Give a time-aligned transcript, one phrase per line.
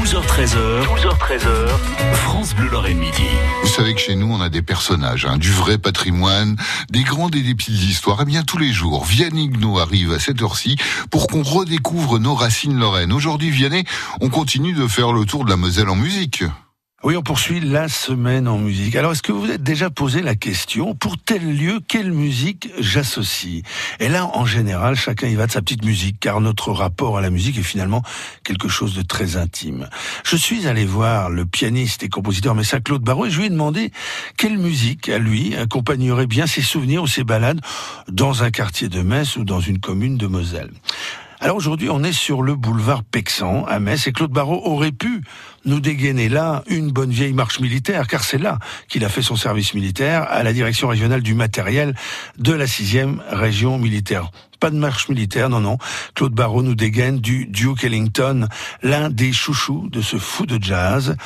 [0.00, 1.68] 12h13h, 12h13h,
[2.14, 3.22] France Bleu Lorraine Midi.
[3.62, 6.56] Vous savez que chez nous, on a des personnages, hein, du vrai patrimoine,
[6.88, 8.22] des grandes et des petites histoires.
[8.22, 10.76] Et bien tous les jours, Vianney Gno arrive à cette heure-ci
[11.10, 13.12] pour qu'on redécouvre nos racines lorraines.
[13.12, 13.84] Aujourd'hui, Vianney,
[14.22, 16.44] on continue de faire le tour de la Moselle en musique.
[17.02, 18.94] Oui, on poursuit la semaine en musique.
[18.94, 22.68] Alors, est-ce que vous vous êtes déjà posé la question, pour tel lieu, quelle musique
[22.78, 23.62] j'associe?
[24.00, 27.22] Et là, en général, chacun y va de sa petite musique, car notre rapport à
[27.22, 28.02] la musique est finalement
[28.44, 29.88] quelque chose de très intime.
[30.24, 33.50] Je suis allé voir le pianiste et compositeur Messin Claude Barrault et je lui ai
[33.50, 33.92] demandé
[34.36, 37.62] quelle musique, à lui, accompagnerait bien ses souvenirs ou ses balades
[38.08, 40.70] dans un quartier de Metz ou dans une commune de Moselle.
[41.42, 45.22] Alors aujourd'hui, on est sur le boulevard Pexan à Metz et Claude Barrault aurait pu
[45.64, 49.36] nous dégainer là une bonne vieille marche militaire, car c'est là qu'il a fait son
[49.36, 51.94] service militaire à la direction régionale du matériel
[52.38, 54.30] de la sixième région militaire.
[54.60, 55.78] Pas de marche militaire, non, non.
[56.14, 58.46] Claude Barrault nous dégaine du Duke Ellington,
[58.82, 61.16] l'un des chouchous de ce fou de jazz.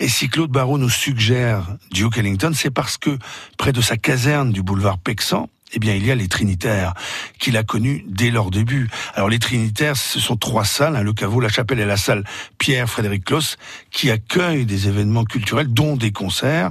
[0.00, 3.18] Et si Claude Barrault nous suggère Duke Ellington, c'est parce que
[3.58, 6.94] près de sa caserne du boulevard Pexan, eh bien, il y a les Trinitaires,
[7.38, 8.88] qu'il a connus dès leur début.
[9.14, 12.24] Alors, les Trinitaires, ce sont trois salles, hein, le caveau, la chapelle et la salle
[12.58, 13.56] Pierre-Frédéric Clos,
[13.90, 16.70] qui accueillent des événements culturels, dont des concerts,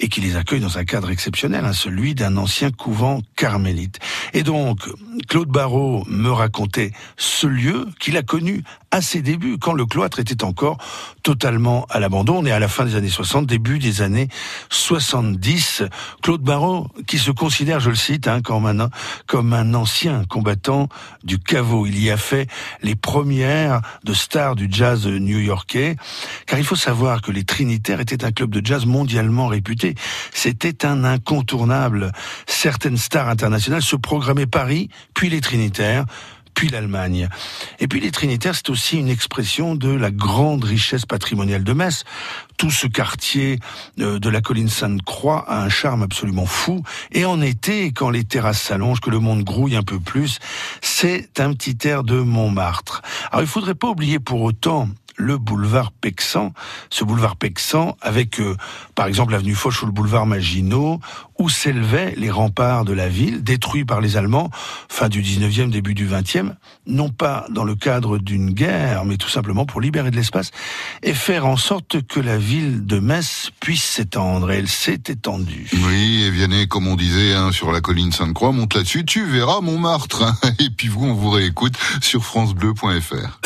[0.00, 3.98] et qui les accueillent dans un cadre exceptionnel, hein, celui d'un ancien couvent carmélite.
[4.32, 4.80] Et donc,
[5.28, 10.20] Claude Barrault me racontait ce lieu qu'il a connu à ses débuts, quand le cloître
[10.20, 10.78] était encore
[11.22, 12.38] totalement à l'abandon.
[12.38, 14.28] On est à la fin des années 60, début des années
[14.70, 15.82] 70.
[16.22, 18.88] Claude Barrault, qui se considère, je le cite, hein, comme,
[19.26, 20.88] comme un ancien combattant
[21.24, 21.86] du caveau.
[21.86, 22.48] Il y a fait
[22.82, 25.96] les premières de stars du jazz new-yorkais,
[26.46, 29.94] car il faut savoir que les Trinitaires étaient un club de jazz mondialement réputé.
[30.32, 32.12] C'était un incontournable.
[32.58, 36.06] Certaines stars internationales se programmaient Paris, puis les Trinitaires,
[36.54, 37.28] puis l'Allemagne.
[37.80, 42.04] Et puis les Trinitaires, c'est aussi une expression de la grande richesse patrimoniale de Metz.
[42.56, 43.58] Tout ce quartier
[44.00, 46.82] euh, de la colline Sainte-Croix a un charme absolument fou.
[47.12, 50.38] Et en été, quand les terrasses s'allongent, que le monde grouille un peu plus,
[50.80, 53.02] c'est un petit air de Montmartre.
[53.32, 56.52] Alors il faudrait pas oublier pour autant le boulevard Pexan.
[56.90, 58.56] Ce boulevard Pexan avec, euh,
[58.94, 61.00] par exemple, l'avenue Foch ou le boulevard Maginot,
[61.38, 64.50] où s'élevaient les remparts de la ville, détruits par les Allemands,
[64.88, 66.54] fin du 19e, début du 20e,
[66.86, 70.50] non pas dans le cadre d'une guerre, mais tout simplement pour libérer de l'espace
[71.02, 74.50] et faire en sorte que la ville de Metz puisse s'étendre.
[74.50, 75.68] Et elle s'est étendue.
[75.86, 79.60] Oui, et Vianney, comme on disait, hein, sur la colline Sainte-Croix, monte là-dessus, tu verras
[79.60, 80.22] Montmartre.
[80.22, 80.34] Hein.
[80.58, 83.45] Et puis vous, on vous réécoute sur francebleu.fr.